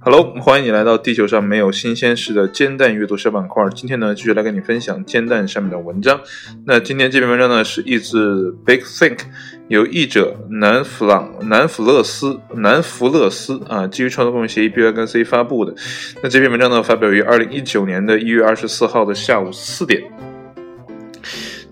[0.00, 3.68] Hello，欢迎你来到地球上没有新鲜事的煎蛋阅读小板块。
[3.74, 6.20] 今天呢，继续来跟你分享煎蛋上面的文章。
[6.64, 9.18] 那今天这篇文章呢，是译自 Big Think，
[9.66, 15.74] 由译者南弗朗南弗勒斯南弗勒斯啊，基于创作共同协议 B Y 跟 C 发布的。
[16.22, 20.00] 那这篇文章呢，发表于二零一九年的一月二十四号的下午四点。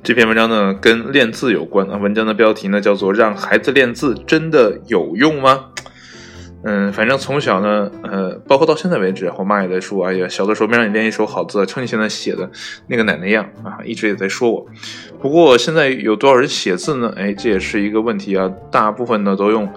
[0.07, 1.96] 这篇文章呢，跟练字有关啊。
[1.96, 5.64] 文章的标题呢，叫做“让孩子练字真的有用吗？”
[6.62, 12.48] 嗯，反正从小呢，呃，包括到现在为止，我妈也在说：“哎呀，小的时候没让你练一手好字，瞅你现在写的
[12.86, 14.64] 那个奶奶样啊！”一直也在说我。
[15.21, 17.12] 不过现在有多少人写字呢？
[17.17, 18.48] 哎，这也是一个问题啊。
[18.70, 19.68] 大部分呢都用，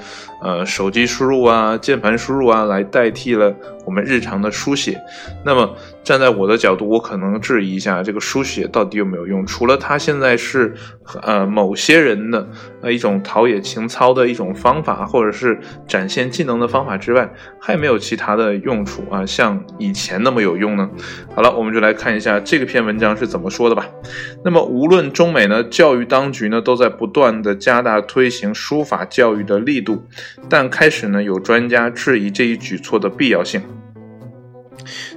[0.43, 5.01] 呃，手机输入啊、键盘输入啊来代替了我们日常的书写。
[5.45, 9.45] 那么站在我的角度，我可能质疑一下这个书写到底有没有用？
[9.45, 10.73] 除了它现在是，
[11.21, 12.45] 呃，某些人的
[12.81, 15.57] 呃一种陶冶情操的一种方法，或者是
[15.87, 19.25] 展现技能的方法之外，还没有其他的用处啊？
[19.25, 20.89] 像以前那么有用呢？
[21.33, 23.85] 好了，我们就来看一下这个篇文章是怎么说的吧。
[24.43, 25.29] 那么无论中。
[25.29, 30.03] 美呢，教育当局呢都在不断的加大推行书法教育的力度，
[30.49, 33.61] 但开始呢有专家质疑这一举措的必要性。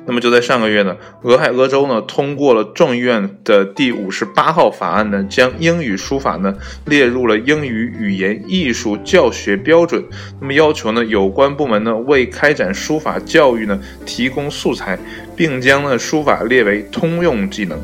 [0.06, 6.54] 那么就在上个月呢，俄亥俄州呢通过了众议院的第五十八号法案呢，将英语书法呢
[6.86, 10.04] 列入了英语语言艺术教学标准。
[10.40, 14.98] 那么要求呢有关部门呢为开展书法教育呢提供素材，
[15.36, 17.78] 并将呢书法列为通用技能。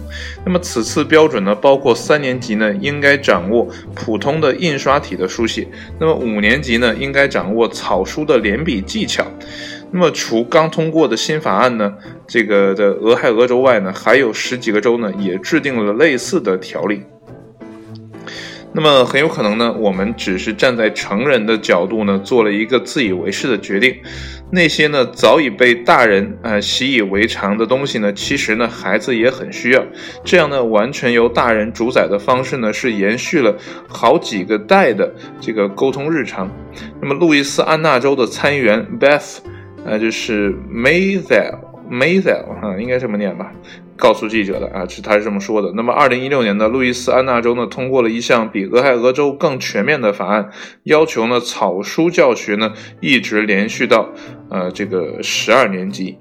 [0.45, 5.67] 那么此次标准呢包括三年级呢应该掌握普通的印刷体的书写，
[6.01, 9.25] 那么五年级呢应该掌握草书的连笔技巧。
[9.91, 11.94] 那么，除刚通过的新法案呢，
[12.27, 17.03] 这个的俄亥俄州外呢，还有十几个州呢，也制定了类似的条例。
[18.75, 23.97] 那么，很有可能呢，我们只是站在成人的角度呢，做了一个自以为是的决定。
[24.53, 29.83] 那些呢，早已被大人啊习以为常的东西呢，其实呢，孩子也很需要。
[30.23, 33.57] 这样呢，完全由大人主宰的方式呢，是延续了
[33.89, 36.51] 好几个代的这个沟通日常。
[37.01, 39.39] 那么，路易斯安那州的参议员 Beth。
[39.84, 43.52] 那就是 Mayzel，Mayzel 啊，应该这么念吧？
[43.96, 45.72] 告诉记者的啊，是他是这么说的。
[45.74, 50.50] 那么，二零一六年的路易斯安那州呢，通过了一项比俄亥俄州更全面的法案，
[50.84, 54.11] 要求呢草书教学呢一直连续到
[54.50, 56.18] 呃这个十二年级。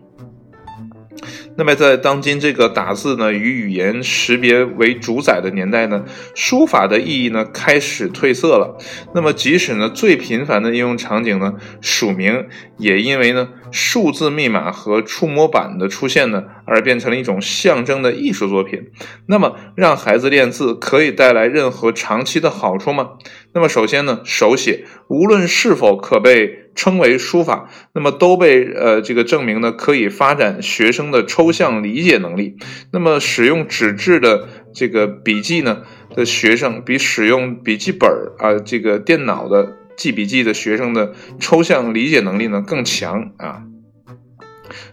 [1.58, 8.78] 那么，在当今这个打字呢与语言识别为主宰的年代呢，书法的意义呢开始褪色了。
[9.16, 12.46] 那么，即使呢最频繁的应用场景呢署名，
[12.78, 18.92] 也因为呢数字密码和触摸板的出现呢，而变成了一种象征的艺术作品。
[19.26, 23.14] 那么，让孩子练字可以带来任何长期的好处吗？
[23.54, 26.67] 那么，首先呢，手写无论是否可被。
[26.78, 32.56] 称为书法，那么都被呃这个证明呢，可以发展学生的抽象理解能力。
[32.94, 35.82] 那么使用纸质的这个笔记呢
[36.16, 43.64] 的学生，比使用笔记本啊这个电脑的记笔记的学生的抽象理解能力呢更强啊。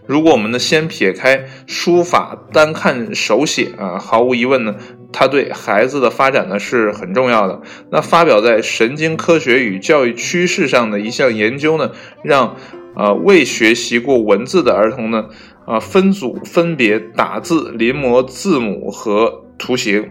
[0.07, 4.75] 如果我们呢先撇开书法，单看手写啊，毫无疑问呢。
[5.17, 7.61] 它对孩子的发展呢是很重要的。
[7.89, 12.57] 那发表在《神经科学与教育趋势》上的一项研究呢，让
[12.97, 15.29] 呃未学习过文字的儿童呢，
[15.65, 20.09] 啊分组分别打字、临摹字母和图形，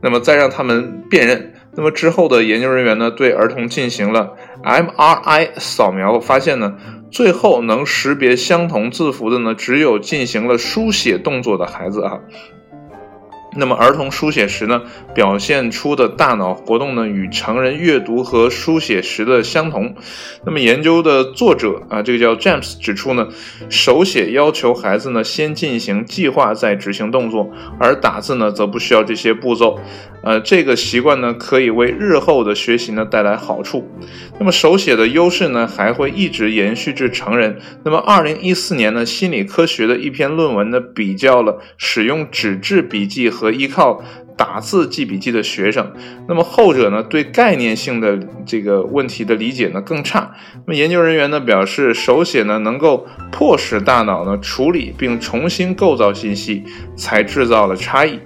[0.00, 1.52] 那么再让他们辨认。
[1.76, 6.76] 那么之后的研究人员呢，对儿童进行了 MRI 扫描，发现呢，
[7.10, 12.20] 最后能识别相同字符的呢，只有进行了书写动作的孩子啊。
[13.56, 14.82] 那么儿童书写时呢，
[15.14, 19.94] 表现出的大脑活动呢，与成人阅读和书写时的相同。
[20.44, 23.28] 那么研究的作者啊，这个叫 James 指出呢，
[23.68, 29.78] 手写要求孩子呢先进行计划再执行动作，而打字呢则不需要这些步骤。
[30.22, 33.86] 呃，这个习惯呢可以为日后的学习呢带来好处。
[34.38, 37.58] 那么手写的优势呢还会一直延续至成人。
[37.84, 44.02] 那么二零一四年呢，心理科学的一篇论文呢比较了使用纸质笔记和和依靠
[44.38, 45.92] 打字记笔记的学生，
[46.26, 50.32] 那么后者呢对概念性的这个问题的理解呢更差。
[50.66, 56.64] 那么研究人员呢表示，手写呢能够迫使大脑呢处理并重新构造信息，
[56.96, 58.18] 才制造了差异，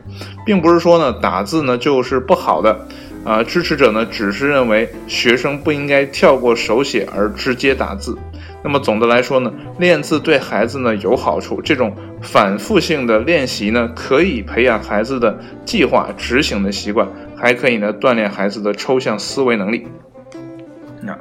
[0.46, 2.86] 并不是说呢打字呢就是不好的。
[3.28, 8.16] 啊，支持者呢只是认为学生不应该跳过手写而直接打字。
[8.64, 11.60] 那么总的来说呢，练字对孩子呢有好处。
[11.60, 19.86] 这种反复性的练习呢，可以培养孩子的计划执行的习惯，还可以呢锻炼孩子的抽象思维能力。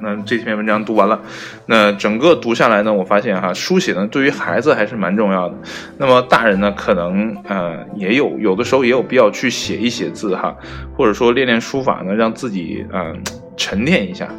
[0.02, 1.20] 那这篇文章读完了，
[1.66, 5.56] 那整个读下来呢，我发现哈，书写呢对于孩子还是蛮重要的。
[5.98, 10.56] 那么大人呢，可能呃也有有的时候也有必要去写一写字哈，
[10.96, 13.22] 或者说练练书法呢，让自己嗯
[13.56, 14.30] 沉淀一下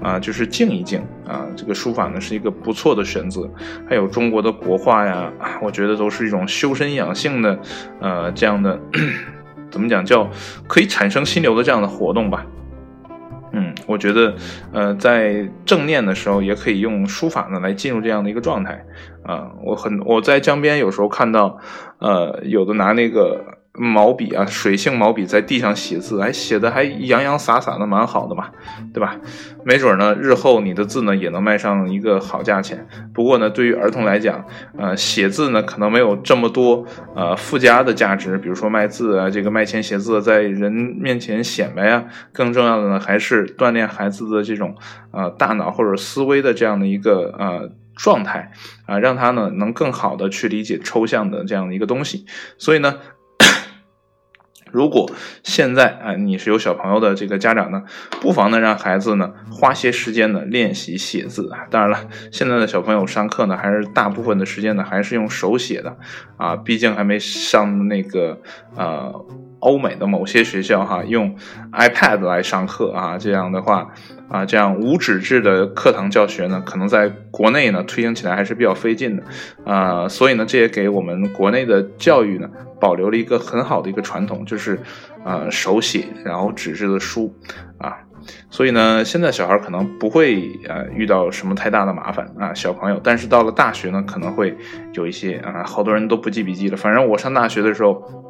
[0.00, 1.44] 啊，就是静一静啊。
[1.56, 3.48] 这个书法呢是一个不错的选择。
[3.88, 7.58] 还有中国的国画呀，我觉得都是一种修身养性的
[8.00, 8.78] 呃这样的
[9.70, 10.28] 怎么讲叫
[10.68, 12.46] 可以产生心流的这样的活动吧。
[13.86, 14.34] 我觉得，
[14.72, 18.84] 呃，在正念的时候，也可以用书法呢来进入这样的一个状态。
[19.22, 21.58] 啊，我很我在江边有时候看到，
[21.98, 23.57] 呃，有的拿那个。
[23.78, 28.50] 毛笔啊，水性毛笔在地上写字，还写的还洋洋洒洒的，蛮好的嘛，
[28.92, 29.16] 对吧？
[29.64, 32.86] 没准呢，日后你的字呢也能卖上一个好价钱。
[33.14, 34.44] 不过呢，对于儿童来讲，
[34.76, 36.84] 呃，写字呢可能没有这么多
[37.14, 42.04] 呃附加的价值，比如说卖字啊，这个卖钱写字在人面前显摆啊。
[42.32, 44.74] 更重要的呢，还是锻炼孩子的这种
[45.12, 48.50] 呃大脑或者思维的这样的一个呃状态
[48.86, 52.26] 啊，让他呢能更好的去理解抽象的这样的一个东西。
[52.56, 52.96] 所以呢。
[54.72, 55.10] 如果
[55.42, 57.82] 现在啊，你是有小朋友的这个家长呢，
[58.20, 61.66] 不妨呢让孩子呢花些时间呢练习写字啊。
[61.70, 65.96] 当然了，现在的小朋友上课呢，还是大部分的时间呢还是用手写的
[66.36, 68.40] 啊，毕竟还没上那个
[68.76, 69.12] 呃
[69.60, 71.34] 欧美的某些学校哈，用
[71.72, 73.88] iPad 来上课啊，这样的话。
[74.28, 79.22] 啊，这样无纸质的课堂教学呢，可能在国内呢推行起来还是比较费劲的，
[79.64, 82.46] 啊，所以呢，这也给我们国内的教育呢
[82.78, 84.78] 保留了一个很好的一个传统，就是
[85.24, 87.34] 啊手写，然后纸质的书，
[87.78, 87.96] 啊，
[88.50, 94.54] 所以呢，现在小孩可能不会呃遇到什么太大的麻烦啊，小朋友，但是到了大学呢，可能会
[94.92, 98.27] 有一些啊，好多人都不记笔记了，反正我上大学的时候。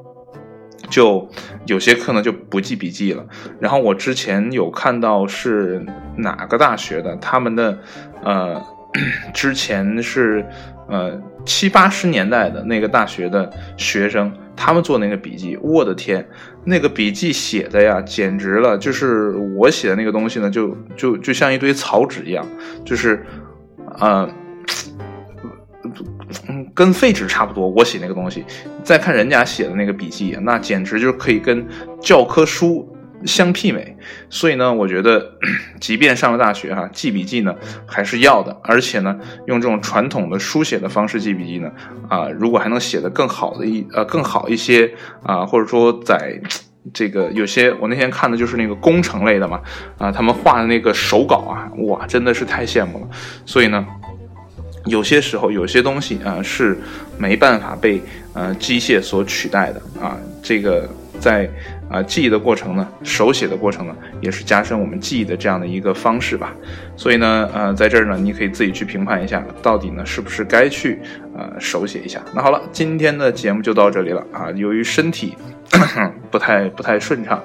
[0.91, 1.29] 就
[1.67, 3.25] 有些课呢就不记笔记了，
[3.61, 5.85] 然后我之前有看到是
[6.17, 7.79] 哪个大学的，他们的
[8.23, 8.63] 呃
[9.35, 10.45] 之前是
[10.89, 16.27] 呃七八十年代的那个大学的学生，他们做那个笔记，我的天，
[16.65, 22.47] 那个笔记写的呀简直了，就是我写的那个东西呢，就就就像一堆草纸一样，
[22.85, 23.25] 就是
[24.01, 24.29] 呃。
[26.49, 27.69] 嗯，跟废纸差不多。
[27.69, 28.45] 我写那个东西，
[28.83, 31.67] 再看人家写的那个笔记，那简直就可以跟
[32.01, 32.89] 教科书
[33.25, 33.97] 相媲美。
[34.31, 35.33] 所以呢，我觉得，
[35.81, 37.55] 即便上了大学哈，记笔记呢
[37.87, 38.57] 还是要的。
[38.63, 41.71] 而且呢，用这种传统的书写的方式记笔记呢，
[42.09, 44.93] 啊，如果还能写得更好的一呃更好一些
[45.23, 46.41] 啊，或者说在
[46.95, 49.61] 这个有些我那天看的就是那个工程类的嘛，
[49.99, 53.09] 啊，他们画的那个手稿啊，哇，真的是太羡慕了。
[53.45, 53.87] 所以呢。
[54.89, 56.77] 有些时候，有些东西啊是
[57.17, 58.01] 没办法被
[58.35, 60.17] 呃机械所取代的啊。
[60.43, 60.89] 这个
[61.19, 61.49] 在
[61.91, 66.55] 啊记忆的过程呢，手写的过程呢，也是加深我们记忆的这样的一个方式吧。
[66.97, 71.01] 所以呢，呃，在这儿呢，你可以自己去评判一下，到底呢是不是该去
[71.37, 72.21] 呃手写一下。
[72.35, 74.51] 那好了，今天的节目就到这里了啊。
[74.53, 75.35] 由于身体
[76.31, 77.43] 不太不太顺畅。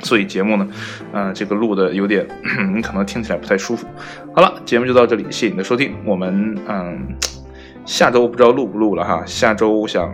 [0.00, 0.68] 所以节目呢，
[1.12, 2.26] 呃，这个录的有点，
[2.74, 3.86] 你可能听起来不太舒服。
[4.34, 5.94] 好了，节目就到这里，谢谢你的收听。
[6.04, 7.08] 我们嗯，
[7.84, 9.22] 下周不知道录不录了哈。
[9.26, 10.12] 下周想，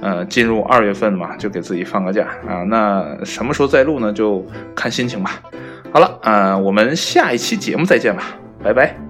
[0.00, 2.62] 呃，进入二月份嘛，就给自己放个假啊。
[2.64, 4.12] 那什么时候再录呢？
[4.12, 4.44] 就
[4.74, 5.40] 看心情吧。
[5.92, 8.22] 好了，啊，我们下一期节目再见吧，
[8.62, 9.07] 拜拜。